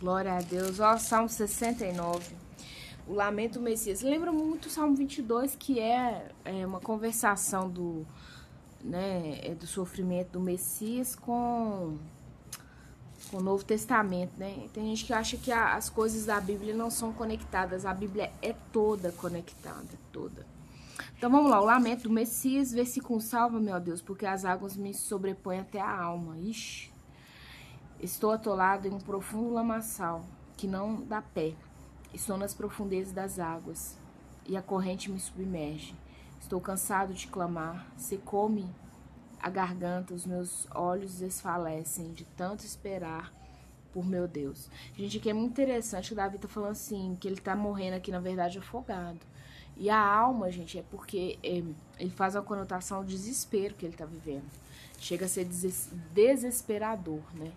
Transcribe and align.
Glória 0.00 0.34
a 0.34 0.40
Deus. 0.40 0.78
Ó, 0.78 0.96
Salmo 0.96 1.28
69. 1.28 2.36
O 3.06 3.14
Lamento 3.14 3.60
Messias. 3.60 4.00
Lembra 4.00 4.30
muito 4.30 4.66
o 4.66 4.70
Salmo 4.70 4.94
22, 4.94 5.56
que 5.56 5.80
é, 5.80 6.30
é 6.44 6.64
uma 6.64 6.80
conversação 6.80 7.68
do, 7.68 8.06
né, 8.82 9.40
é 9.42 9.54
do 9.54 9.66
sofrimento 9.66 10.32
do 10.32 10.40
Messias 10.40 11.16
com, 11.16 11.96
com 13.30 13.36
o 13.38 13.42
Novo 13.42 13.64
Testamento, 13.64 14.32
né? 14.38 14.68
Tem 14.72 14.84
gente 14.84 15.04
que 15.04 15.12
acha 15.12 15.36
que 15.36 15.50
a, 15.50 15.74
as 15.74 15.88
coisas 15.88 16.26
da 16.26 16.40
Bíblia 16.40 16.74
não 16.74 16.90
são 16.90 17.12
conectadas. 17.12 17.84
A 17.84 17.92
Bíblia 17.92 18.30
é 18.40 18.54
toda 18.72 19.10
conectada, 19.12 19.98
toda. 20.12 20.46
Então 21.16 21.28
vamos 21.28 21.50
lá, 21.50 21.60
o 21.60 21.64
lamento 21.64 22.04
do 22.04 22.10
Messias, 22.10 22.70
versículo 22.70 23.20
salva, 23.20 23.58
meu 23.58 23.80
Deus, 23.80 24.00
porque 24.00 24.24
as 24.24 24.44
águas 24.44 24.76
me 24.76 24.94
sobrepõem 24.94 25.58
até 25.58 25.80
a 25.80 25.90
alma. 25.90 26.38
Ixi. 26.38 26.97
Estou 28.00 28.30
atolado 28.30 28.86
em 28.86 28.92
um 28.92 29.00
profundo 29.00 29.52
lamaçal 29.52 30.24
que 30.56 30.68
não 30.68 31.02
dá 31.02 31.20
pé. 31.20 31.54
Estou 32.14 32.36
nas 32.36 32.54
profundezas 32.54 33.12
das 33.12 33.40
águas 33.40 33.96
e 34.46 34.56
a 34.56 34.62
corrente 34.62 35.10
me 35.10 35.18
submerge. 35.18 35.96
Estou 36.40 36.60
cansado 36.60 37.12
de 37.12 37.26
clamar, 37.26 37.86
secou-me 37.96 38.72
a 39.40 39.50
garganta, 39.50 40.14
os 40.14 40.24
meus 40.24 40.68
olhos 40.72 41.18
desfalecem 41.18 42.12
de 42.12 42.24
tanto 42.24 42.64
esperar 42.64 43.32
por 43.92 44.06
meu 44.06 44.28
Deus. 44.28 44.70
Gente, 44.96 45.18
aqui 45.18 45.30
é 45.30 45.34
muito 45.34 45.60
interessante 45.60 46.06
que 46.06 46.12
o 46.12 46.16
Davi 46.16 46.38
tá 46.38 46.46
falando 46.46 46.72
assim, 46.72 47.16
que 47.20 47.26
ele 47.26 47.40
tá 47.40 47.56
morrendo 47.56 47.96
aqui, 47.96 48.12
na 48.12 48.20
verdade, 48.20 48.58
afogado. 48.58 49.18
E 49.76 49.90
a 49.90 50.00
alma, 50.00 50.52
gente, 50.52 50.78
é 50.78 50.84
porque 50.88 51.36
é, 51.42 51.64
ele 51.98 52.10
faz 52.10 52.36
uma 52.36 52.42
conotação 52.42 53.04
de 53.04 53.10
desespero 53.10 53.74
que 53.74 53.84
ele 53.84 53.96
tá 53.96 54.04
vivendo. 54.04 54.48
Chega 55.00 55.26
a 55.26 55.28
ser 55.28 55.48
desesperador, 56.14 57.22
né? 57.34 57.52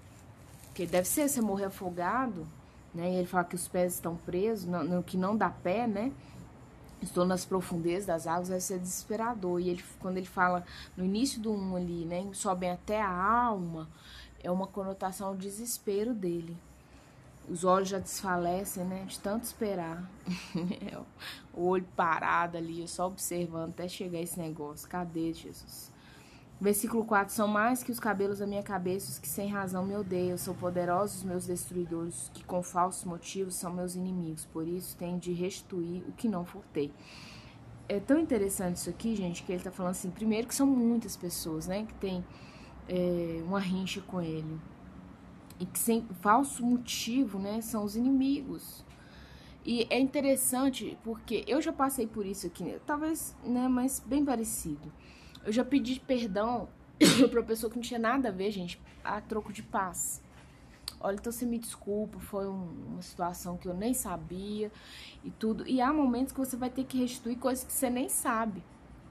Porque 0.81 0.91
deve 0.91 1.07
ser 1.07 1.29
você 1.29 1.39
morrer 1.41 1.65
afogado, 1.65 2.47
né? 2.91 3.11
E 3.11 3.15
ele 3.17 3.27
fala 3.27 3.43
que 3.43 3.53
os 3.53 3.67
pés 3.67 3.93
estão 3.93 4.15
presos, 4.15 4.65
não, 4.65 5.03
que 5.03 5.15
não 5.15 5.37
dá 5.37 5.47
pé, 5.47 5.85
né? 5.85 6.11
Estou 6.99 7.23
nas 7.23 7.45
profundezas 7.45 8.07
das 8.07 8.25
águas, 8.25 8.49
vai 8.49 8.59
ser 8.59 8.79
desesperador. 8.79 9.59
E 9.59 9.69
ele, 9.69 9.83
quando 9.99 10.17
ele 10.17 10.25
fala 10.25 10.65
no 10.97 11.05
início 11.05 11.39
do 11.39 11.51
1 11.51 11.75
ali, 11.75 12.05
né? 12.05 12.27
Sobem 12.33 12.71
até 12.71 12.99
a 12.99 13.11
alma, 13.11 13.87
é 14.41 14.49
uma 14.49 14.65
conotação 14.65 15.35
de 15.35 15.43
desespero 15.43 16.15
dele. 16.15 16.57
Os 17.47 17.63
olhos 17.63 17.89
já 17.89 17.99
desfalecem, 17.99 18.83
né? 18.83 19.05
De 19.07 19.19
tanto 19.19 19.43
esperar. 19.43 20.09
o 21.53 21.63
olho 21.67 21.85
parado 21.95 22.57
ali, 22.57 22.87
só 22.87 23.05
observando 23.05 23.69
até 23.69 23.87
chegar 23.87 24.19
esse 24.19 24.39
negócio. 24.39 24.89
Cadê 24.89 25.31
Jesus? 25.31 25.90
Versículo 26.61 27.03
4: 27.03 27.33
São 27.33 27.47
mais 27.47 27.81
que 27.81 27.91
os 27.91 27.99
cabelos 27.99 28.37
da 28.37 28.45
minha 28.45 28.61
cabeça 28.61 29.09
os 29.09 29.17
que 29.17 29.27
sem 29.27 29.49
razão 29.49 29.83
me 29.83 29.95
odeiam. 29.95 30.37
São 30.37 30.53
poderosos 30.53 31.17
os 31.17 31.23
meus 31.23 31.47
destruidores, 31.47 32.29
que 32.35 32.43
com 32.43 32.61
falsos 32.61 33.03
motivos 33.03 33.55
são 33.55 33.73
meus 33.73 33.95
inimigos. 33.95 34.45
Por 34.45 34.67
isso 34.67 34.95
tenho 34.95 35.17
de 35.17 35.33
restituir 35.33 36.03
o 36.07 36.11
que 36.11 36.29
não 36.29 36.45
furtei. 36.45 36.93
É 37.89 37.99
tão 37.99 38.19
interessante 38.19 38.75
isso 38.75 38.91
aqui, 38.91 39.15
gente, 39.15 39.41
que 39.41 39.51
ele 39.51 39.63
tá 39.63 39.71
falando 39.71 39.93
assim: 39.93 40.11
primeiro, 40.11 40.47
que 40.47 40.53
são 40.53 40.67
muitas 40.67 41.17
pessoas, 41.17 41.65
né, 41.65 41.83
que 41.83 41.95
tem 41.95 42.23
é, 42.87 43.41
uma 43.43 43.59
rincha 43.59 43.99
com 44.01 44.21
ele. 44.21 44.61
E 45.59 45.65
que 45.65 45.79
sem 45.79 46.07
falso 46.21 46.63
motivo, 46.63 47.39
né, 47.39 47.59
são 47.61 47.83
os 47.83 47.95
inimigos. 47.95 48.85
E 49.65 49.87
é 49.89 49.99
interessante 49.99 50.95
porque 51.03 51.43
eu 51.47 51.59
já 51.59 51.73
passei 51.73 52.05
por 52.05 52.23
isso 52.23 52.45
aqui, 52.45 52.63
né, 52.63 52.79
talvez, 52.85 53.35
né, 53.43 53.67
mas 53.67 53.99
bem 53.99 54.23
parecido. 54.23 54.91
Eu 55.45 55.51
já 55.51 55.63
pedi 55.65 55.99
perdão 55.99 56.69
pra 57.29 57.43
pessoa 57.43 57.69
que 57.69 57.75
não 57.75 57.83
tinha 57.83 57.99
nada 57.99 58.29
a 58.29 58.31
ver, 58.31 58.51
gente, 58.51 58.79
a 59.03 59.19
troco 59.21 59.51
de 59.51 59.63
paz. 59.63 60.21
Olha, 60.99 61.15
então 61.15 61.31
você 61.31 61.45
me 61.45 61.57
desculpa, 61.57 62.19
foi 62.19 62.47
um, 62.47 62.69
uma 62.89 63.01
situação 63.01 63.57
que 63.57 63.67
eu 63.67 63.73
nem 63.73 63.93
sabia 63.93 64.71
e 65.23 65.31
tudo. 65.31 65.67
E 65.67 65.81
há 65.81 65.91
momentos 65.91 66.31
que 66.31 66.39
você 66.39 66.55
vai 66.55 66.69
ter 66.69 66.83
que 66.83 66.99
restituir 66.99 67.37
coisas 67.37 67.63
que 67.63 67.73
você 67.73 67.89
nem 67.89 68.07
sabe, 68.07 68.63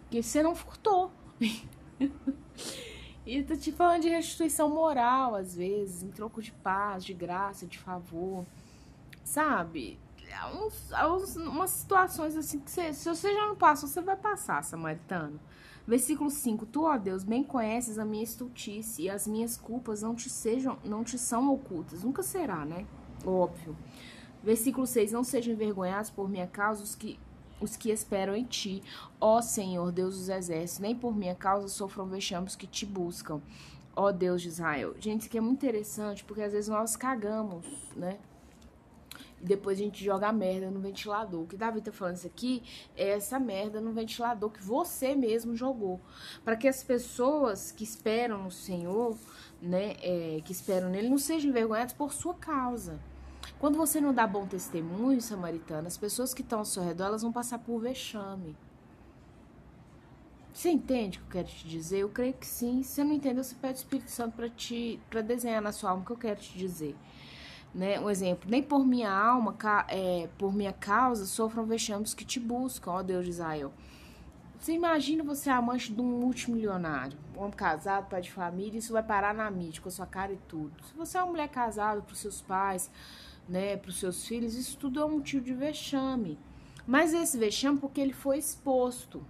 que 0.09 0.23
você 0.23 0.43
não 0.43 0.55
furtou. 0.55 1.11
e 3.27 3.43
tô 3.43 3.57
te 3.57 3.73
falando 3.73 4.03
de 4.03 4.09
restituição 4.09 4.71
moral, 4.71 5.35
às 5.35 5.57
vezes, 5.57 6.05
em 6.05 6.11
troco 6.11 6.41
de 6.41 6.53
paz, 6.53 7.05
de 7.05 7.13
graça, 7.13 7.67
de 7.67 7.79
favor, 7.79 8.47
sabe? 9.25 9.99
Uns, 10.55 10.91
uns, 10.93 11.37
umas 11.37 11.71
situações 11.71 12.37
assim 12.37 12.61
que 12.61 12.71
você, 12.71 12.93
se 12.93 13.09
você 13.09 13.33
já 13.33 13.47
não 13.47 13.57
passou, 13.57 13.89
você 13.89 14.01
vai 14.01 14.17
passar, 14.17 14.63
samaritano. 14.65 15.41
Versículo 15.87 16.31
5: 16.31 16.67
Tu, 16.67 16.85
ó 16.85 16.97
Deus, 16.97 17.25
bem 17.25 17.43
conheces 17.43 17.99
a 17.99 18.05
minha 18.05 18.23
estultice 18.23 19.03
e 19.03 19.11
as 19.11 19.27
minhas 19.27 19.57
culpas 19.57 20.03
não 20.03 20.15
te 20.15 20.31
sejam, 20.31 20.79
não 20.85 21.03
te 21.03 21.19
são 21.19 21.53
ocultas. 21.53 22.05
Nunca 22.05 22.23
será, 22.23 22.65
né? 22.65 22.87
Óbvio. 23.25 23.77
Versículo 24.43 24.87
6: 24.87 25.13
Não 25.13 25.25
sejam 25.25 25.53
envergonhados 25.53 26.11
por 26.11 26.29
minha 26.29 26.47
causa 26.47 26.83
os 26.83 26.95
que 26.95 27.19
os 27.61 27.77
que 27.77 27.91
esperam 27.91 28.35
em 28.35 28.45
ti, 28.45 28.83
ó 29.21 29.43
Senhor, 29.43 29.93
Deus 29.93 30.17
dos 30.17 30.29
exércitos, 30.31 30.79
nem 30.79 30.97
por 30.97 31.15
minha 31.15 31.35
causa 31.35 31.69
sofram 31.69 32.07
vexames 32.07 32.57
que 32.57 32.67
te 32.67 32.87
buscam, 32.87 33.41
ó 33.95 34.11
Deus 34.11 34.41
de 34.41 34.49
Israel. 34.49 34.95
Gente, 34.99 35.21
isso 35.21 35.29
aqui 35.29 35.37
é 35.37 35.43
muito 35.43 35.59
interessante, 35.59 36.25
porque 36.25 36.43
às 36.43 36.53
vezes 36.53 36.69
nós 36.71 36.97
cagamos, 36.97 37.67
né? 37.95 38.19
E 39.41 39.47
depois 39.47 39.79
a 39.79 39.83
gente 39.83 40.05
joga 40.05 40.29
a 40.29 40.33
merda 40.33 40.71
no 40.71 40.81
ventilador. 40.81 41.43
O 41.43 41.47
que 41.47 41.57
Davi 41.57 41.81
tá 41.81 41.91
falando 41.91 42.17
isso 42.17 42.27
aqui 42.27 42.63
é 42.97 43.11
essa 43.11 43.39
merda 43.39 43.81
no 43.81 43.93
ventilador 43.93 44.51
que 44.51 44.63
você 44.63 45.15
mesmo 45.15 45.57
jogou. 45.57 46.01
Para 46.45 46.57
que 46.57 46.69
as 46.69 46.83
pessoas 46.83 47.73
que 47.73 47.83
esperam 47.83 48.43
no 48.43 48.51
Senhor, 48.51 49.17
né, 49.61 49.97
é, 50.03 50.41
que 50.45 50.53
esperam 50.53 50.91
nele, 50.91 51.09
não 51.09 51.19
sejam 51.19 51.51
envergonhadas 51.51 51.95
por 51.95 52.13
sua 52.13 52.35
causa. 52.35 53.01
Quando 53.59 53.77
você 53.77 54.01
não 54.01 54.13
dá 54.13 54.27
bom 54.27 54.47
testemunho, 54.47 55.21
samaritano, 55.21 55.87
as 55.87 55.97
pessoas 55.97 56.35
que 56.35 56.43
estão 56.43 56.61
ao 56.61 56.65
seu 56.65 56.83
redor, 56.83 57.05
elas 57.05 57.23
vão 57.23 57.33
passar 57.33 57.59
por 57.59 57.81
vexame. 57.81 58.57
Você 60.53 60.69
entende 60.69 61.19
o 61.19 61.23
que 61.23 61.27
eu 61.27 61.43
quero 61.43 61.49
te 61.49 61.67
dizer? 61.67 61.99
Eu 62.01 62.09
creio 62.11 62.35
que 62.35 62.47
sim. 62.47 62.83
Se 62.83 62.95
você 62.95 63.05
não 63.05 63.13
entendeu, 63.13 63.43
você 63.43 63.55
pede 63.55 63.75
o 63.75 63.77
Espírito 63.77 64.11
Santo 64.11 64.37
para 64.37 64.51
te 64.51 65.01
para 65.09 65.23
desenhar 65.23 65.63
na 65.63 65.73
sua 65.73 65.91
alma 65.91 66.03
o 66.03 66.07
que 66.07 66.13
eu 66.13 66.19
quero 66.19 66.41
te 66.41 66.59
dizer 66.59 66.95
né? 67.75 68.01
Um 68.01 68.11
exemplo, 68.11 68.51
nem 68.51 68.63
por 68.63 68.87
minha 68.87 69.11
alma, 69.11 69.57
é, 69.89 70.29
por 70.39 70.53
minha 70.53 70.73
causa, 70.73 71.25
sofram 71.27 71.65
vexames 71.65 72.15
que 72.15 72.25
te 72.25 72.41
buscam, 72.41 72.93
ó 72.93 73.03
Deus 73.03 73.25
de 73.25 73.31
Israel. 73.31 73.73
Você 74.59 74.73
imagina 74.73 75.25
você 75.25 75.49
amante 75.49 75.91
de 75.91 76.01
um 76.01 76.05
multimilionário, 76.05 77.17
um 77.35 77.41
homem 77.41 77.53
casado, 77.53 78.11
pai 78.11 78.21
de 78.21 78.31
família, 78.31 78.79
isso 78.79 78.93
vai 78.93 79.03
parar 79.03 79.33
na 79.33 79.51
mídia, 79.51 79.81
com 79.81 79.89
a 79.89 79.93
sua 79.93 80.07
cara 80.07 80.33
e 80.35 80.39
tudo. 80.49 80.73
Se 80.85 80.95
você 80.95 81.17
é 81.17 81.23
uma 81.23 81.31
mulher 81.31 81.49
casada 81.49 82.03
para 82.03 82.13
os 82.13 82.19
seus 82.19 82.43
pais, 82.43 82.91
né, 83.49 83.79
para 83.79 83.89
os 83.89 83.99
seus 83.99 84.27
filhos, 84.27 84.55
isso 84.55 84.77
tudo 84.77 85.01
é 85.01 85.05
um 85.05 85.13
motivo 85.13 85.43
de 85.43 85.55
vexame. 85.55 86.39
Mas 86.87 87.15
esse 87.15 87.39
vexame 87.39 87.79
porque 87.79 88.01
ele 88.03 88.13
foi 88.13 88.37
exposto. 88.37 89.25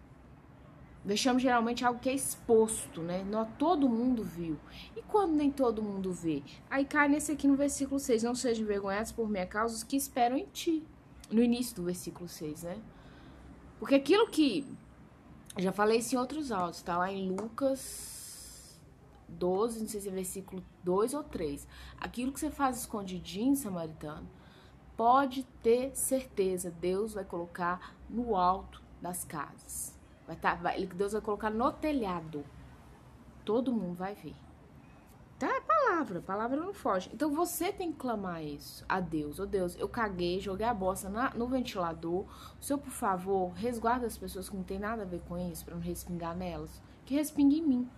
Vexame 1.04 1.40
geralmente 1.40 1.82
é 1.82 1.86
algo 1.86 1.98
que 1.98 2.10
é 2.10 2.14
exposto, 2.14 3.00
né? 3.00 3.24
Não 3.24 3.44
todo 3.44 3.88
mundo 3.88 4.22
viu. 4.22 4.58
E 4.94 5.00
quando 5.02 5.32
nem 5.32 5.50
todo 5.50 5.82
mundo 5.82 6.12
vê? 6.12 6.42
Aí 6.68 6.84
cai 6.84 7.08
nesse 7.08 7.32
aqui 7.32 7.48
no 7.48 7.56
versículo 7.56 7.98
6. 7.98 8.22
Não 8.22 8.34
sejam 8.34 8.64
envergonhados 8.64 9.10
por 9.10 9.28
minha 9.28 9.46
causa 9.46 9.74
os 9.74 9.82
que 9.82 9.96
esperam 9.96 10.36
em 10.36 10.46
ti. 10.46 10.84
No 11.30 11.42
início 11.42 11.74
do 11.76 11.84
versículo 11.84 12.28
6, 12.28 12.64
né? 12.64 12.78
Porque 13.78 13.94
aquilo 13.94 14.28
que. 14.28 14.66
Já 15.56 15.72
falei 15.72 15.98
isso 15.98 16.14
em 16.14 16.18
outros 16.18 16.52
áudios, 16.52 16.82
tá 16.82 16.96
lá 16.98 17.10
em 17.10 17.30
Lucas 17.30 18.78
12, 19.28 19.80
não 19.80 19.88
sei 19.88 20.00
se 20.00 20.08
é 20.08 20.12
versículo 20.12 20.62
2 20.84 21.14
ou 21.14 21.24
3. 21.24 21.66
Aquilo 21.98 22.30
que 22.32 22.38
você 22.38 22.50
faz 22.50 22.78
escondidinho, 22.78 23.56
samaritano, 23.56 24.28
pode 24.96 25.44
ter 25.62 25.96
certeza, 25.96 26.70
Deus 26.70 27.14
vai 27.14 27.24
colocar 27.24 27.96
no 28.08 28.36
alto 28.36 28.82
das 29.00 29.24
casas. 29.24 29.99
Vai 30.30 30.36
tá, 30.36 30.54
vai, 30.54 30.86
Deus 30.86 31.12
vai 31.12 31.20
colocar 31.20 31.50
no 31.50 31.72
telhado. 31.72 32.44
Todo 33.44 33.72
mundo 33.72 33.96
vai 33.96 34.14
ver. 34.14 34.36
Então 35.36 35.48
é 35.48 35.60
palavra, 35.60 36.20
palavra 36.20 36.56
não 36.56 36.72
foge. 36.72 37.10
Então 37.12 37.34
você 37.34 37.72
tem 37.72 37.90
que 37.90 37.98
clamar 37.98 38.40
isso 38.44 38.84
a 38.88 39.00
Deus. 39.00 39.40
Ô 39.40 39.42
oh, 39.42 39.46
Deus, 39.46 39.76
eu 39.76 39.88
caguei, 39.88 40.38
joguei 40.38 40.66
a 40.66 40.72
bosta 40.72 41.08
na, 41.08 41.30
no 41.34 41.48
ventilador. 41.48 42.26
O 42.60 42.64
Senhor, 42.64 42.78
por 42.78 42.92
favor, 42.92 43.50
resguarda 43.54 44.06
as 44.06 44.16
pessoas 44.16 44.48
que 44.48 44.56
não 44.56 44.62
tem 44.62 44.78
nada 44.78 45.02
a 45.02 45.04
ver 45.04 45.20
com 45.28 45.36
isso, 45.36 45.64
para 45.64 45.74
não 45.74 45.82
respingar 45.82 46.36
nelas. 46.36 46.80
Que 47.04 47.14
respingue 47.14 47.58
em 47.58 47.66
mim. 47.66 47.90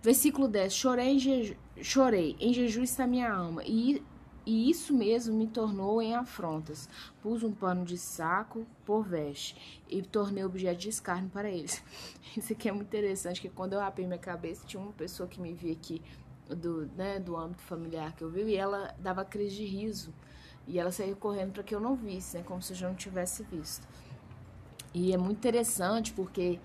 Versículo 0.00 0.46
10. 0.46 0.72
Chorei 0.72 1.14
em, 1.14 1.18
jeju, 1.18 1.56
chorei, 1.80 2.36
em 2.38 2.52
jejum 2.54 2.84
está 2.84 3.08
minha 3.08 3.32
alma, 3.32 3.64
e 3.64 4.04
e 4.44 4.68
isso 4.68 4.92
mesmo 4.92 5.36
me 5.36 5.46
tornou 5.46 6.02
em 6.02 6.14
afrontas. 6.14 6.88
Pus 7.22 7.42
um 7.42 7.52
pano 7.52 7.84
de 7.84 7.96
saco 7.96 8.66
por 8.84 9.04
veste 9.04 9.82
e 9.88 10.02
tornei 10.02 10.44
objeto 10.44 10.78
de 10.78 10.88
escárnio 10.88 11.30
para 11.30 11.48
eles. 11.48 11.82
Isso 12.36 12.52
aqui 12.52 12.68
é 12.68 12.72
muito 12.72 12.88
interessante, 12.88 13.40
que 13.40 13.48
quando 13.48 13.74
eu 13.74 13.80
rapei 13.80 14.06
minha 14.06 14.18
cabeça, 14.18 14.66
tinha 14.66 14.82
uma 14.82 14.92
pessoa 14.92 15.28
que 15.28 15.40
me 15.40 15.52
via 15.52 15.72
aqui 15.72 16.02
do, 16.48 16.86
né, 16.96 17.20
do 17.20 17.36
âmbito 17.36 17.62
familiar 17.62 18.12
que 18.16 18.24
eu 18.24 18.30
vi 18.30 18.42
e 18.42 18.56
ela 18.56 18.94
dava 18.98 19.24
crise 19.24 19.56
de 19.56 19.64
riso. 19.64 20.12
E 20.66 20.78
ela 20.78 20.90
saía 20.90 21.14
correndo 21.14 21.52
para 21.52 21.62
que 21.62 21.74
eu 21.74 21.80
não 21.80 21.94
visse, 21.94 22.36
né, 22.36 22.42
como 22.44 22.60
se 22.62 22.72
eu 22.72 22.76
já 22.76 22.88
não 22.88 22.94
tivesse 22.94 23.42
visto. 23.44 23.86
E 24.94 25.12
é 25.12 25.16
muito 25.16 25.38
interessante 25.38 26.12
porque 26.12 26.58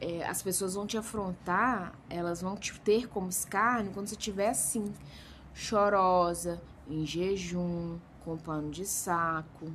é, 0.00 0.24
as 0.24 0.42
pessoas 0.42 0.74
vão 0.74 0.86
te 0.86 0.96
afrontar, 0.96 1.92
elas 2.08 2.40
vão 2.40 2.56
te 2.56 2.78
ter 2.80 3.08
como 3.08 3.28
escárnio 3.28 3.92
quando 3.92 4.06
você 4.06 4.14
estiver 4.14 4.50
assim, 4.50 4.92
chorosa, 5.54 6.60
em 6.88 7.04
jejum, 7.04 7.98
com 8.24 8.36
pano 8.36 8.70
de 8.70 8.84
saco. 8.86 9.72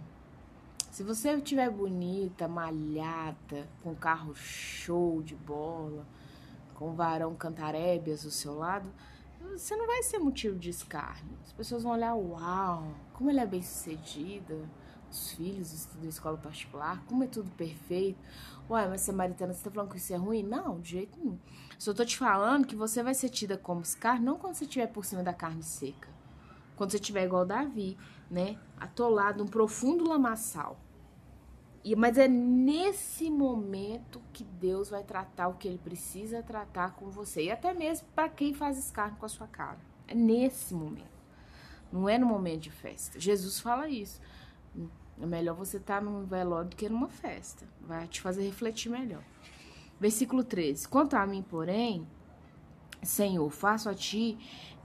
Se 0.92 1.04
você 1.04 1.34
estiver 1.34 1.70
bonita, 1.70 2.48
malhada, 2.48 3.68
com 3.82 3.96
carro 3.96 4.36
show 4.36 5.22
de 5.22 5.36
bola, 5.36 6.06
com 6.76 6.94
varão 6.94 7.36
cantarébias 7.36 8.24
do 8.24 8.32
seu 8.32 8.56
lado, 8.56 8.88
você 9.52 9.76
não 9.76 9.88
vai 9.88 10.04
ser 10.04 10.20
motivo 10.20 10.58
de 10.58 10.70
escárnio. 10.70 11.38
As 11.44 11.52
pessoas 11.52 11.84
vão 11.84 11.94
olhar, 11.94 12.16
uau, 12.16 12.88
como 13.14 13.30
ele 13.30 13.40
é 13.40 13.46
bem 13.46 13.62
sucedida, 13.62 14.58
os 15.10 15.32
filhos 15.32 15.74
estudam 15.74 16.06
em 16.06 16.10
escola 16.10 16.38
particular, 16.38 17.04
como 17.06 17.24
é 17.24 17.28
tudo 17.28 17.50
perfeito. 17.52 18.20
Ué, 18.70 18.88
mas 18.88 19.02
samaritana, 19.02 19.54
você 19.54 19.64
tá 19.64 19.72
falando 19.72 19.92
que 19.92 19.98
isso 19.98 20.14
é 20.14 20.18
ruim? 20.18 20.42
Não, 20.42 20.80
de 20.80 20.92
jeito 20.92 21.20
nenhum. 21.20 21.38
Só 21.78 21.94
tô 21.94 22.04
te 22.06 22.18
falando 22.18 22.66
que 22.66 22.76
você 22.76 23.04
vai 23.04 23.14
ser 23.14 23.30
tida 23.30 23.58
como 23.58 23.82
escárnio 23.82 24.26
não 24.26 24.38
quando 24.38 24.56
você 24.56 24.64
estiver 24.64 24.88
por 24.88 25.06
cima 25.06 25.22
da 25.22 25.34
carne 25.34 25.62
seca. 25.62 26.10
Quando 26.76 26.92
você 26.92 26.98
estiver 26.98 27.26
igual 27.26 27.46
Davi, 27.46 27.98
né? 28.30 28.58
Atolado 28.80 29.44
num 29.44 29.50
profundo 29.50 30.08
lamaçal. 30.08 30.80
E, 31.84 31.96
mas 31.96 32.18
é 32.18 32.28
nesse 32.28 33.30
momento 33.30 34.22
que 34.32 34.44
Deus 34.44 34.90
vai 34.90 35.04
tratar 35.04 35.50
o 35.50 35.56
que 35.56 35.68
ele 35.68 35.78
precisa 35.78 36.42
tratar 36.42 36.96
com 36.96 37.10
você. 37.10 37.44
E 37.44 37.52
até 37.52 37.74
mesmo 37.74 38.08
para 38.16 38.30
quem 38.30 38.54
faz 38.54 38.78
escárnio 38.78 39.18
com 39.18 39.26
a 39.26 39.30
sua 39.30 39.48
cara. 39.48 39.80
É 40.08 40.16
nesse 40.16 40.74
momento. 40.74 41.12
Não 41.92 42.08
é 42.08 42.18
no 42.18 42.26
momento 42.26 42.62
de 42.62 42.72
festa. 42.72 43.20
Jesus 43.20 43.60
fala 43.60 43.88
isso. 43.90 44.22
É 45.22 45.26
melhor 45.26 45.56
você 45.56 45.78
estar 45.78 46.00
tá 46.00 46.02
num 46.02 46.26
velório 46.26 46.70
do 46.70 46.76
que 46.76 46.90
numa 46.90 47.10
festa. 47.10 47.68
Vai 47.82 48.08
te 48.08 48.22
fazer 48.22 48.44
refletir 48.44 48.90
melhor. 48.90 49.24
Versículo 50.00 50.44
13. 50.44 50.88
Quanto 50.88 51.16
a 51.16 51.26
mim, 51.28 51.44
porém, 51.44 52.08
Senhor, 53.04 53.50
faço 53.52 53.90
a 53.90 53.94
ti 53.94 54.38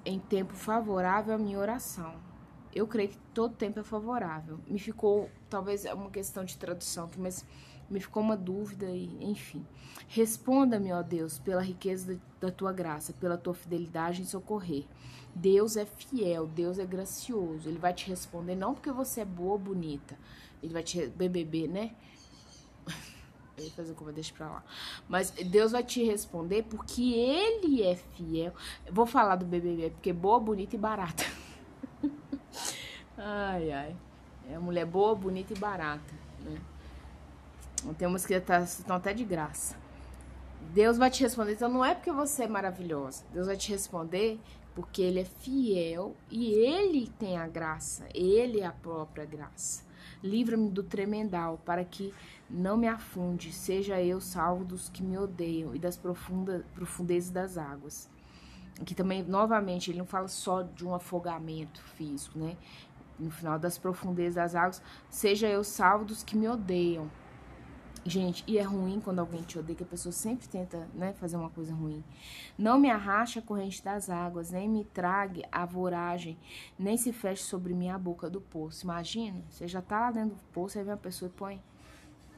em 0.08 0.19
tempo 0.19 0.55
favorável 0.55 1.34
a 1.34 1.38
minha 1.38 1.58
oração. 1.58 2.14
Eu 2.75 2.87
creio 2.87 3.10
que 3.10 3.19
todo 3.34 3.55
tempo 3.55 3.78
é 3.78 3.82
favorável. 3.82 4.58
Me 4.66 4.78
ficou, 4.78 5.31
talvez 5.50 5.84
é 5.84 5.93
uma 5.93 6.10
questão 6.10 6.44
de 6.44 6.56
tradução 6.56 7.05
aqui, 7.05 7.20
mas 7.20 7.44
me 7.90 8.00
ficou 8.00 8.22
uma 8.22 8.37
dúvida 8.37 8.87
e, 8.87 9.22
enfim. 9.22 9.66
Responda-me, 10.08 10.93
ó 10.93 11.02
Deus, 11.02 11.38
pela 11.38 11.60
riqueza 11.60 12.19
da 12.40 12.50
tua 12.50 12.72
graça, 12.72 13.12
pela 13.12 13.37
tua 13.37 13.52
fidelidade 13.52 14.22
em 14.22 14.25
socorrer. 14.25 14.87
Deus 15.34 15.76
é 15.76 15.84
fiel, 15.84 16.46
Deus 16.46 16.78
é 16.78 16.87
gracioso. 16.87 17.69
Ele 17.69 17.78
vai 17.78 17.93
te 17.93 18.08
responder 18.08 18.54
não 18.54 18.75
porque 18.75 18.90
você 18.90 19.20
é 19.20 19.25
boa 19.26 19.52
ou 19.52 19.58
bonita. 19.58 20.19
Ele 20.62 20.72
vai 20.72 20.82
te 20.82 21.06
BBB, 21.08 21.69
né? 21.69 21.94
Ia 23.62 23.70
fazer 23.70 23.94
como 23.94 24.12
deixa 24.12 24.32
pra 24.34 24.49
lá. 24.49 24.64
Mas 25.08 25.31
Deus 25.31 25.72
vai 25.72 25.82
te 25.82 26.02
responder 26.05 26.64
porque 26.64 27.14
ele 27.14 27.82
é 27.82 27.96
fiel. 27.96 28.52
Eu 28.87 28.93
vou 28.93 29.06
falar 29.06 29.37
do 29.37 29.44
BBB 29.44 29.90
porque 29.90 30.12
boa, 30.12 30.40
bonita 30.40 30.76
e 30.76 30.78
barata. 30.78 31.25
ai, 33.16 33.72
ai. 33.72 33.96
É 34.50 34.58
mulher 34.58 34.87
boa, 34.87 35.14
bonita 35.14 35.52
e 35.52 35.58
barata, 35.58 36.14
né? 36.40 36.58
Tem 37.96 38.08
umas 38.08 38.26
que 38.26 38.38
tá, 38.40 38.60
estão 38.60 38.96
até 38.96 39.12
de 39.12 39.25
graça. 39.25 39.76
Deus 40.72 40.99
vai 40.99 41.11
te 41.11 41.22
responder, 41.22 41.52
então 41.52 41.69
não 41.69 41.84
é 41.84 41.94
porque 41.94 42.11
você 42.11 42.44
é 42.44 42.49
maravilhosa. 42.49 43.25
Deus 43.32 43.46
vai 43.46 43.56
te 43.56 43.70
responder 43.70 44.40
porque 44.75 45.02
ele 45.02 45.20
é 45.20 45.25
fiel 45.25 46.14
e 46.31 46.52
ele 46.52 47.08
tem 47.19 47.37
a 47.37 47.46
graça, 47.46 48.06
ele 48.14 48.61
é 48.61 48.66
a 48.66 48.72
própria 48.72 49.25
graça. 49.25 49.82
Livra-me 50.22 50.70
do 50.70 50.82
tremendal, 50.82 51.61
para 51.64 51.84
que 51.84 52.12
não 52.49 52.77
me 52.77 52.89
afunde, 52.89 53.53
seja 53.53 54.00
eu 54.00 54.21
salvo 54.21 54.65
dos 54.65 54.89
que 54.89 55.03
me 55.03 55.19
odeiam 55.19 55.75
e 55.75 55.79
das 55.79 55.97
profunda, 55.97 56.65
profundezas 56.75 57.31
das 57.31 57.59
águas. 57.59 58.09
Aqui 58.81 58.95
também, 58.95 59.23
novamente, 59.23 59.91
ele 59.91 59.99
não 59.99 60.06
fala 60.06 60.29
só 60.29 60.62
de 60.62 60.87
um 60.87 60.95
afogamento 60.95 61.83
físico, 61.83 62.39
né? 62.39 62.56
No 63.19 63.31
final 63.31 63.59
das 63.59 63.77
profundezas 63.77 64.35
das 64.35 64.55
águas, 64.55 64.83
seja 65.11 65.49
eu 65.49 65.65
salvo 65.65 66.05
dos 66.05 66.23
que 66.23 66.37
me 66.37 66.49
odeiam 66.49 67.11
Gente, 68.09 68.43
e 68.47 68.56
é 68.56 68.62
ruim 68.62 69.00
quando 69.00 69.19
alguém 69.19 69.43
te 69.43 69.59
odeia, 69.59 69.77
que 69.77 69.83
a 69.83 69.87
pessoa 69.87 70.12
sempre 70.12 70.49
tenta, 70.49 70.89
né, 70.95 71.12
fazer 71.12 71.37
uma 71.37 71.50
coisa 71.50 71.75
ruim. 71.75 72.03
Não 72.56 72.79
me 72.79 72.89
arraste 72.91 73.39
a 73.39 73.43
corrente 73.43 73.85
das 73.85 74.09
águas, 74.09 74.50
nem 74.50 74.67
me 74.67 74.83
trague 74.83 75.43
a 75.53 75.67
voragem, 75.67 76.39
nem 76.79 76.97
se 76.97 77.12
feche 77.12 77.43
sobre 77.43 77.75
mim 77.75 77.91
a 77.91 77.99
boca 77.99 78.31
do 78.31 78.41
poço. 78.41 78.85
Imagina, 78.85 79.43
você 79.50 79.69
já 79.69 79.83
tá 79.83 80.00
lá 80.00 80.11
dentro 80.11 80.37
do 80.37 80.43
poço, 80.55 80.79
aí 80.79 80.85
vem 80.85 80.95
a 80.95 80.97
pessoa 80.97 81.29
e 81.29 81.33
põe 81.33 81.62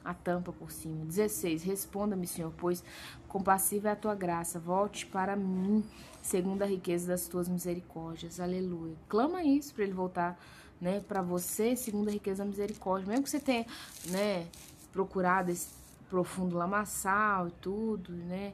a 0.04 0.14
tampa 0.14 0.52
por 0.52 0.70
cima. 0.70 1.04
16. 1.04 1.62
Responda-me, 1.62 2.26
Senhor, 2.26 2.52
pois 2.56 2.82
compassiva 3.28 3.88
é 3.88 3.92
a 3.92 3.96
tua 3.96 4.14
graça. 4.14 4.58
Volte 4.58 5.06
para 5.06 5.36
mim, 5.36 5.84
segundo 6.22 6.62
a 6.62 6.66
riqueza 6.66 7.08
das 7.08 7.26
tuas 7.26 7.48
misericórdias. 7.48 8.40
Aleluia. 8.40 8.96
Clama 9.08 9.42
isso 9.42 9.74
para 9.74 9.84
ele 9.84 9.92
voltar, 9.92 10.38
né, 10.80 11.00
para 11.00 11.22
você, 11.22 11.76
segundo 11.76 12.08
a 12.08 12.12
riqueza 12.12 12.42
da 12.42 12.48
misericórdia. 12.48 13.08
Mesmo 13.08 13.24
que 13.24 13.30
você 13.30 13.40
tenha, 13.40 13.66
né, 14.06 14.46
procurado 14.92 15.50
esse 15.50 15.68
profundo 16.08 16.56
lamaçal 16.56 17.48
e 17.48 17.52
tudo, 17.52 18.12
né? 18.12 18.52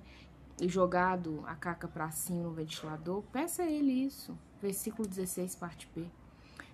E 0.61 0.69
jogado 0.69 1.43
a 1.47 1.55
caca 1.55 1.89
para 1.89 2.11
cima 2.11 2.43
no 2.43 2.51
ventilador, 2.51 3.23
peça 3.33 3.63
a 3.63 3.67
ele 3.67 3.93
isso. 3.93 4.37
Versículo 4.61 5.09
16, 5.09 5.55
parte 5.57 5.89
B. 5.95 6.07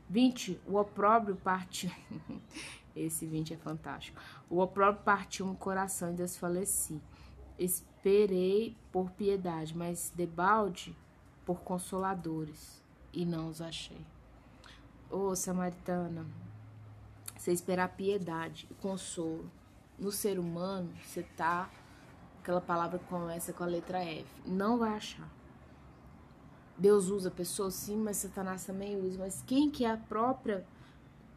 20, 0.09 0.61
o 0.67 0.77
opróbrio 0.77 1.37
parte. 1.37 1.91
Esse 2.95 3.27
20 3.27 3.55
é 3.55 3.57
fantástico. 3.57 4.21
O 4.49 4.61
opróbrio 4.61 5.05
partiu 5.05 5.47
no 5.47 5.55
coração 5.55 6.11
e 6.11 6.17
desfaleci. 6.17 7.01
Esperei 7.59 8.77
por 8.91 9.11
piedade, 9.13 9.77
mas 9.77 10.13
debalde 10.15 10.97
por 11.45 11.61
consoladores, 11.61 12.83
e 13.13 13.25
não 13.25 13.49
os 13.49 13.61
achei. 13.61 14.01
Ô, 15.11 15.29
oh, 15.29 15.37
Samaritana, 15.37 16.27
você 17.37 17.53
esperar 17.53 17.89
piedade 17.89 18.67
e 18.71 18.75
consolo. 18.75 19.51
No 19.99 20.11
ser 20.11 20.39
humano, 20.39 20.91
você 21.05 21.23
tá. 21.37 21.69
Aquela 22.41 22.61
palavra 22.61 22.99
começa 22.99 23.53
com 23.53 23.63
a 23.63 23.67
letra 23.67 24.03
F. 24.03 24.27
Não 24.47 24.79
vai 24.79 24.95
achar. 24.95 25.29
Deus 26.79 27.09
usa 27.09 27.31
pessoas 27.31 27.75
sim, 27.75 27.97
mas 27.97 28.17
Satanás 28.17 28.65
também 28.65 28.97
usa. 28.97 29.19
Mas 29.19 29.43
quem 29.47 29.71
que 29.71 29.85
é 29.85 29.91
a 29.91 29.97
própria, 29.97 30.67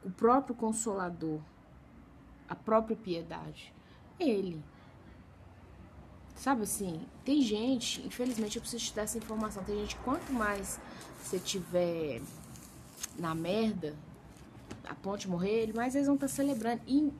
o 0.05 0.11
próprio 0.11 0.55
consolador, 0.55 1.39
a 2.47 2.55
própria 2.55 2.95
piedade? 2.95 3.73
Ele. 4.19 4.63
Sabe 6.35 6.63
assim, 6.63 7.05
tem 7.23 7.41
gente, 7.41 8.05
infelizmente 8.05 8.57
eu 8.57 8.61
preciso 8.61 8.85
te 8.85 8.93
dar 8.93 9.03
essa 9.03 9.17
informação. 9.17 9.63
Tem 9.63 9.77
gente, 9.77 9.95
quanto 9.97 10.31
mais 10.31 10.79
você 11.21 11.39
tiver 11.39 12.21
na 13.17 13.33
merda, 13.33 13.95
a 14.87 14.93
ponte 14.93 15.29
morrer, 15.29 15.71
mas 15.73 15.95
eles 15.95 16.07
vão 16.07 16.15
estar 16.15 16.27
celebrando. 16.27 16.81
E 16.85 17.11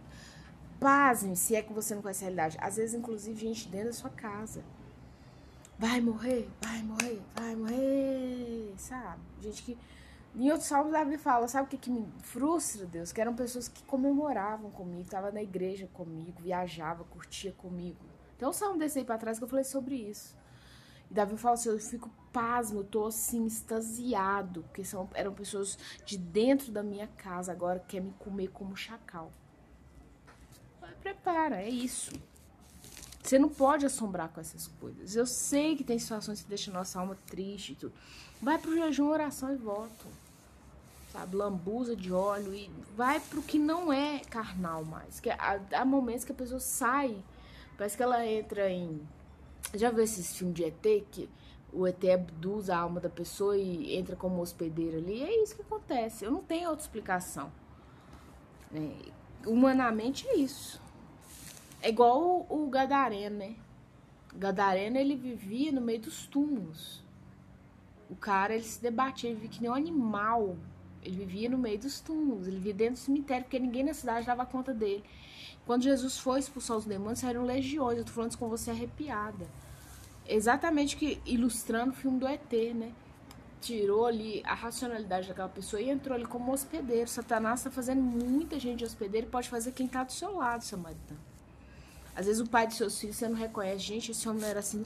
pasmem, 0.79 1.36
se 1.36 1.55
é 1.55 1.62
que 1.62 1.74
você 1.74 1.95
não 1.95 2.01
conhece 2.01 2.24
a 2.24 2.27
realidade. 2.27 2.57
Às 2.60 2.75
vezes, 2.75 2.93
inclusive, 2.93 3.39
gente 3.39 3.67
dentro 3.67 3.88
da 3.88 3.93
sua 3.93 4.10
casa. 4.10 4.63
Vai 5.77 6.00
morrer, 6.00 6.48
vai 6.62 6.83
morrer, 6.83 7.21
vai 7.36 7.55
morrer, 7.55 8.74
sabe? 8.77 9.21
Gente 9.41 9.63
que. 9.63 9.77
Em 10.36 10.51
outros 10.51 10.68
salmos, 10.68 10.92
Davi 10.92 11.18
fala: 11.18 11.48
sabe 11.48 11.68
o 11.68 11.70
que, 11.70 11.77
que 11.77 11.89
me 11.89 12.06
frustra, 12.20 12.86
Deus? 12.86 13.12
Que 13.12 13.22
eram 13.22 13.34
pessoas 13.34 13.68
que 13.68 13.82
comemoravam 13.84 14.70
comigo, 14.70 15.01
estavam 15.01 15.32
na 15.32 15.42
igreja 15.42 15.88
comigo, 15.94 16.42
viajava, 16.42 17.04
curtia 17.06 17.54
comigo. 17.54 18.00
Então, 18.36 18.50
o 18.50 18.54
salmo 18.54 18.77
desse 18.77 19.00
aí 19.00 19.06
pra 19.06 19.18
trás 19.18 19.38
que 19.38 19.44
eu 19.46 19.48
falei 19.48 19.63
sobre 19.63 19.96
isso. 19.96 20.36
E 21.10 21.13
Davi 21.13 21.38
fala 21.38 21.54
assim: 21.54 21.70
eu 21.70 21.80
fico 21.80 22.10
pasmo, 22.34 22.82
eu 22.82 22.84
tô 22.84 23.06
assim, 23.06 23.46
extasiado, 23.46 24.63
porque 24.63 24.84
são, 24.84 25.10
eram 25.13 25.34
pessoas 25.34 25.77
de 26.06 26.18
dentro 26.18 26.70
da 26.70 26.84
minha 26.84 27.08
casa, 27.08 27.54
agora 27.54 27.80
quer 27.80 28.01
me 28.01 28.12
comer 28.20 28.50
como 28.50 28.75
chacal. 28.75 29.32
Prepara, 31.01 31.62
é 31.62 31.70
isso. 31.70 32.12
Você 33.22 33.39
não 33.39 33.48
pode 33.48 33.86
assombrar 33.86 34.30
com 34.30 34.42
essas 34.42 34.68
coisas. 34.68 35.15
Eu 35.15 35.25
sei 35.25 35.75
que 35.75 35.84
tem 35.84 35.98
situações 36.00 36.42
que 36.42 36.50
deixam 36.50 36.74
nossa 36.74 37.00
alma 37.00 37.15
triste 37.27 37.74
e 37.74 37.75
tudo. 37.75 37.94
Vai 38.42 38.58
pro 38.58 38.75
jejum, 38.75 39.08
oração 39.08 39.54
e 39.54 39.56
voto. 39.56 40.08
Sabe? 41.15 41.38
Lambuza 41.38 41.95
de 41.95 42.12
óleo 42.12 42.53
e 42.53 42.69
vai 42.93 43.22
pro 43.22 43.41
que 43.41 43.57
não 43.57 43.91
é 43.91 44.19
carnal 44.19 44.84
mais. 44.84 45.22
Que 45.22 45.29
há, 45.29 45.62
há 45.72 45.86
momentos 45.86 46.25
que 46.25 46.34
a 46.34 46.36
pessoa 46.36 46.60
sai, 46.60 47.24
parece 47.77 47.95
que 47.95 48.03
ela 48.03 48.25
entra 48.25 48.69
em 48.69 49.01
já 49.74 49.89
viu 49.89 50.03
esses 50.03 50.36
filmes 50.36 50.55
de 50.55 50.65
ET 50.65 51.05
que 51.10 51.29
o 51.72 51.88
ET 51.88 52.03
abduz 52.05 52.69
a 52.69 52.77
alma 52.77 53.00
da 53.00 53.10
pessoa 53.10 53.57
e 53.57 53.95
entra 53.95 54.15
como 54.15 54.41
hospedeiro 54.41 54.98
ali? 54.98 55.24
É 55.24 55.41
isso 55.41 55.55
que 55.55 55.62
acontece. 55.62 56.25
Eu 56.25 56.31
não 56.31 56.43
tenho 56.43 56.69
outra 56.69 56.84
explicação. 56.84 57.50
É, 58.74 59.12
humanamente 59.50 60.27
é 60.27 60.36
isso. 60.36 60.81
É 61.81 61.89
igual 61.89 62.45
o, 62.50 62.65
o 62.65 62.69
Gadareno, 62.69 63.38
né? 63.38 63.55
O 64.34 64.38
Gadareno 64.38 64.98
ele 64.98 65.15
vivia 65.15 65.72
no 65.72 65.79
meio 65.79 66.01
dos 66.01 66.25
túmulos. 66.27 67.01
O 68.10 68.15
cara 68.17 68.53
ele 68.53 68.63
se 68.63 68.81
debatia, 68.81 69.29
ele 69.29 69.39
vivia 69.39 69.57
que 69.57 69.62
nem 69.62 69.72
um 69.72 69.75
animal. 69.75 70.57
Ele 71.05 71.17
vivia 71.17 71.50
no 71.50 71.57
meio 71.57 71.79
dos 71.79 72.00
túmulos, 72.00 72.47
ele 72.47 72.57
vivia 72.57 72.74
dentro 72.74 72.95
do 72.95 73.00
cemitério, 73.00 73.43
porque 73.43 73.59
ninguém 73.59 73.83
na 73.83 73.93
cidade 73.93 74.25
dava 74.25 74.45
conta 74.45 74.74
dele. 74.74 75.03
Quando 75.65 75.83
Jesus 75.83 76.17
foi 76.17 76.39
expulsar 76.39 76.77
os 76.77 76.85
demônios, 76.85 77.19
saíram 77.19 77.43
legiões. 77.43 77.97
Eu 77.97 78.05
tô 78.05 78.12
falando 78.12 78.31
isso 78.31 78.39
com 78.39 78.50
você 78.50 78.71
arrepiada. 78.71 79.45
Exatamente 80.27 80.97
que 80.97 81.21
ilustrando 81.25 81.91
o 81.91 81.95
filme 81.95 82.19
do 82.19 82.27
ET, 82.27 82.51
né? 82.74 82.91
tirou 83.65 84.05
ali 84.05 84.43
a 84.45 84.53
racionalidade 84.53 85.27
daquela 85.27 85.50
pessoa 85.50 85.81
e 85.81 85.89
entrou 85.89 86.15
ali 86.15 86.25
como 86.25 86.53
hospedeiro. 86.53 87.09
Satanás 87.09 87.62
está 87.62 87.71
fazendo 87.71 88.00
muita 88.00 88.59
gente 88.59 88.79
de 88.79 88.85
hospedeiro 88.85 89.27
pode 89.27 89.50
fazer 89.50 89.71
quem 89.71 89.88
está 89.88 90.03
do 90.03 90.12
seu 90.12 90.35
lado, 90.35 90.63
samaritano. 90.63 91.19
Às 92.15 92.27
vezes 92.27 92.41
o 92.41 92.47
pai 92.47 92.67
de 92.67 92.75
seus 92.75 93.00
filhos 93.00 93.15
você 93.15 93.27
não 93.27 93.35
reconhece. 93.35 93.79
Gente, 93.79 94.12
esse 94.12 94.29
homem 94.29 94.41
não 94.41 94.47
era 94.47 94.59
assim. 94.59 94.85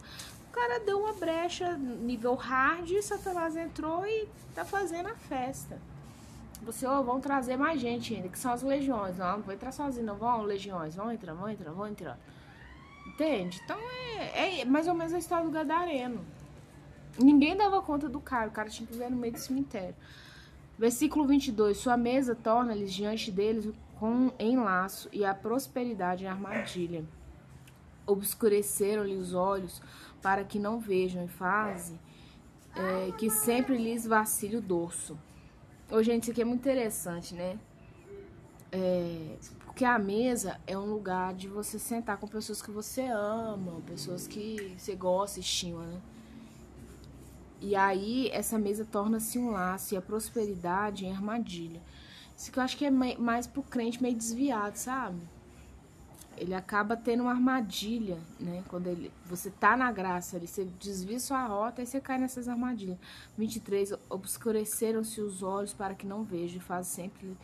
O 0.49 0.51
cara 0.51 0.79
deu 0.79 0.99
uma 0.99 1.13
brecha 1.13 1.77
nível 1.77 2.35
hard 2.35 2.89
e 2.89 3.03
Satanás 3.03 3.55
entrou 3.55 4.05
e 4.05 4.27
tá 4.55 4.63
fazendo 4.63 5.09
a 5.09 5.15
festa. 5.15 5.79
Você, 6.61 6.85
ó, 6.85 7.01
vão 7.01 7.19
trazer 7.19 7.57
mais 7.57 7.79
gente 7.79 8.13
ainda, 8.13 8.27
que 8.27 8.37
são 8.37 8.51
as 8.51 8.61
legiões. 8.61 9.17
Não, 9.17 9.37
não 9.37 9.43
vou 9.43 9.53
entrar 9.53 9.71
sozinho, 9.71 10.05
não. 10.05 10.15
Vão, 10.15 10.43
legiões, 10.43 10.95
vão 10.95 11.11
entrar, 11.11 11.33
vão 11.33 11.49
entrar, 11.49 11.71
vão 11.71 11.87
entrar. 11.87 12.19
Entende? 13.07 13.59
Então 13.63 13.77
é, 14.17 14.61
é 14.61 14.65
mais 14.65 14.87
ou 14.87 14.93
menos 14.93 15.13
a 15.13 15.17
história 15.17 15.45
do 15.45 15.51
Gadareno. 15.51 16.23
Ninguém 17.17 17.55
dava 17.55 17.81
conta 17.81 18.07
do 18.07 18.19
cara, 18.19 18.47
o 18.47 18.51
cara 18.51 18.69
tinha 18.69 18.85
que 18.85 18.93
viver 18.93 19.09
no 19.09 19.17
meio 19.17 19.33
do 19.33 19.39
cemitério. 19.39 19.95
Versículo 20.77 21.25
22. 21.25 21.77
Sua 21.77 21.97
mesa 21.97 22.35
torna-lhes 22.35 22.93
diante 22.93 23.31
deles 23.31 23.69
com 23.99 24.31
enlaço 24.39 25.09
e 25.11 25.25
a 25.25 25.33
prosperidade 25.33 26.23
em 26.23 26.27
armadilha. 26.27 27.03
Obscureceram-lhe 28.05 29.15
os 29.15 29.33
olhos 29.33 29.81
para 30.21 30.43
que 30.43 30.57
não 30.57 30.79
vejam 30.79 31.23
e 31.23 31.27
fazem 31.27 31.99
é, 32.75 33.11
que 33.17 33.29
sempre 33.29 33.77
lhes 33.77 34.05
vacile 34.05 34.57
o 34.57 34.61
dorso. 34.61 35.17
Ô, 35.91 36.03
gente, 36.03 36.23
isso 36.23 36.31
aqui 36.31 36.41
é 36.41 36.45
muito 36.45 36.59
interessante, 36.59 37.33
né? 37.33 37.57
É, 38.71 39.37
porque 39.65 39.83
a 39.83 39.97
mesa 39.97 40.61
é 40.67 40.77
um 40.77 40.85
lugar 40.85 41.33
de 41.33 41.47
você 41.47 41.79
sentar 41.79 42.17
com 42.17 42.27
pessoas 42.27 42.61
que 42.61 42.69
você 42.69 43.07
ama, 43.07 43.81
pessoas 43.87 44.27
que 44.27 44.75
você 44.77 44.95
gosta, 44.95 45.39
estima, 45.39 45.83
né? 45.83 45.99
E 47.59 47.75
aí 47.75 48.29
essa 48.29 48.59
mesa 48.59 48.85
torna-se 48.85 49.39
um 49.39 49.49
laço 49.49 49.95
e 49.95 49.97
a 49.97 50.01
prosperidade 50.01 51.07
em 51.07 51.11
armadilha. 51.11 51.81
Isso 52.37 52.51
que 52.51 52.59
eu 52.59 52.63
acho 52.63 52.77
que 52.77 52.85
é 52.85 52.91
mais 52.91 53.47
pro 53.47 53.63
crente 53.63 54.01
meio 54.01 54.15
desviado, 54.15 54.77
sabe? 54.77 55.19
Ele 56.39 56.53
acaba 56.53 56.95
tendo 56.95 57.23
uma 57.23 57.31
armadilha, 57.31 58.17
né? 58.39 58.63
Quando 58.69 58.87
ele, 58.87 59.11
você 59.25 59.51
tá 59.51 59.75
na 59.75 59.91
graça, 59.91 60.37
ele, 60.37 60.47
você 60.47 60.65
desvia 60.79 61.19
sua 61.19 61.45
rota 61.45 61.81
e 61.81 61.85
você 61.85 61.99
cai 61.99 62.17
nessas 62.17 62.47
armadilhas. 62.47 62.97
23, 63.37 63.93
obscureceram-se 64.09 65.19
os 65.19 65.43
olhos 65.43 65.73
para 65.73 65.93
que 65.93 66.07
não 66.07 66.23
vejam 66.23 66.57
e 66.57 66.61
faz 66.61 66.87
sempre, 66.87 67.37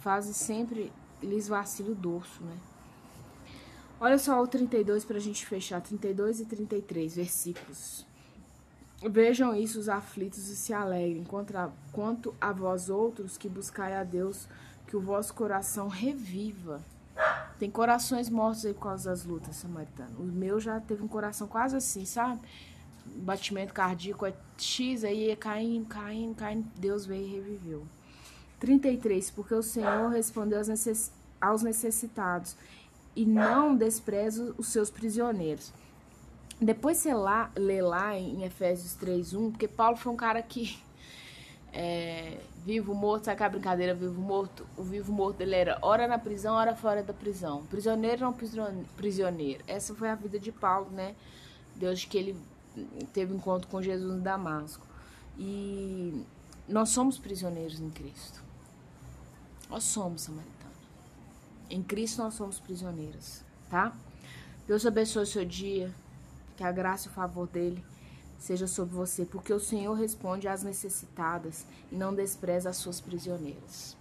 faz 0.00 0.24
sempre 0.24 0.90
lhes 1.22 1.48
vacila 1.48 1.90
o 1.90 1.94
dorso, 1.94 2.42
né? 2.42 2.56
Olha 4.00 4.18
só 4.18 4.42
o 4.42 4.46
32 4.46 5.04
para 5.04 5.18
a 5.18 5.20
gente 5.20 5.44
fechar, 5.44 5.82
32 5.82 6.40
e 6.40 6.46
33 6.46 7.16
versículos. 7.16 8.06
Vejam 9.02 9.54
isso 9.54 9.78
os 9.78 9.88
aflitos 9.88 10.48
e 10.48 10.56
se 10.56 10.72
alegrem, 10.72 11.24
contra, 11.24 11.70
quanto 11.92 12.34
a 12.40 12.52
vós 12.52 12.88
outros 12.88 13.36
que 13.36 13.48
buscai 13.48 13.94
a 13.94 14.04
Deus, 14.04 14.48
que 14.86 14.96
o 14.96 15.00
vosso 15.00 15.34
coração 15.34 15.88
reviva. 15.88 16.82
Tem 17.60 17.70
corações 17.70 18.30
mortos 18.30 18.64
aí 18.64 18.72
por 18.72 18.84
causa 18.84 19.10
das 19.10 19.22
lutas, 19.22 19.54
samaritano. 19.54 20.18
O 20.18 20.22
meu 20.22 20.58
já 20.58 20.80
teve 20.80 21.04
um 21.04 21.06
coração 21.06 21.46
quase 21.46 21.76
assim, 21.76 22.06
sabe? 22.06 22.40
Batimento 23.04 23.74
cardíaco 23.74 24.24
é 24.24 24.32
X, 24.56 25.04
aí 25.04 25.28
é 25.28 25.36
caindo, 25.36 25.86
caindo, 25.86 26.34
caindo. 26.34 26.66
Deus 26.78 27.04
veio 27.04 27.26
e 27.26 27.34
reviveu. 27.34 27.86
33. 28.60 29.30
Porque 29.32 29.54
o 29.54 29.62
Senhor 29.62 30.08
respondeu 30.08 30.58
aos 31.38 31.62
necessitados 31.62 32.56
e 33.14 33.26
não 33.26 33.76
despreza 33.76 34.54
os 34.56 34.68
seus 34.68 34.88
prisioneiros. 34.88 35.70
Depois 36.58 36.96
você 36.96 37.12
lá, 37.12 37.50
lê 37.54 37.82
lá 37.82 38.16
em 38.16 38.42
Efésios 38.42 38.96
3.1, 38.96 39.50
porque 39.50 39.68
Paulo 39.68 39.98
foi 39.98 40.10
um 40.10 40.16
cara 40.16 40.40
que 40.40 40.78
é, 41.74 42.38
vivo, 42.64 42.94
morto, 42.94 43.24
sabe 43.24 43.34
aquela 43.34 43.50
brincadeira, 43.50 43.94
vivo, 43.94 44.20
morto? 44.20 44.66
O 44.76 44.82
vivo, 44.82 45.12
morto 45.12 45.38
dele 45.38 45.54
era 45.54 45.78
hora 45.82 46.06
na 46.06 46.18
prisão, 46.18 46.54
hora 46.54 46.74
fora 46.74 47.02
da 47.02 47.12
prisão. 47.12 47.64
Prisioneiro 47.66 48.22
não 48.22 48.34
prisioneiro. 48.96 49.64
Essa 49.66 49.94
foi 49.94 50.08
a 50.08 50.14
vida 50.14 50.38
de 50.38 50.52
Paulo, 50.52 50.90
né? 50.90 51.14
Deus 51.76 52.04
que 52.04 52.18
ele 52.18 52.36
teve 53.12 53.34
encontro 53.34 53.68
com 53.68 53.82
Jesus 53.82 54.12
no 54.12 54.20
Damasco. 54.20 54.86
E 55.38 56.24
nós 56.68 56.90
somos 56.90 57.18
prisioneiros 57.18 57.80
em 57.80 57.90
Cristo. 57.90 58.42
Nós 59.68 59.84
somos 59.84 60.22
samaritana. 60.22 60.70
Em 61.70 61.82
Cristo 61.82 62.22
nós 62.22 62.34
somos 62.34 62.58
prisioneiras, 62.58 63.44
tá? 63.68 63.94
Deus 64.66 64.84
abençoe 64.84 65.22
o 65.22 65.26
seu 65.26 65.44
dia. 65.44 65.92
Que 66.56 66.64
a 66.64 66.70
graça 66.70 67.08
e 67.08 67.10
o 67.10 67.14
favor 67.14 67.48
dele 67.48 67.82
seja 68.40 68.66
sobre 68.66 68.94
você, 68.94 69.24
porque 69.24 69.52
o 69.52 69.60
Senhor 69.60 69.94
responde 69.94 70.48
às 70.48 70.64
necessitadas 70.64 71.64
e 71.92 71.94
não 71.94 72.12
despreza 72.14 72.70
as 72.70 72.78
suas 72.78 73.00
prisioneiras. 73.00 73.99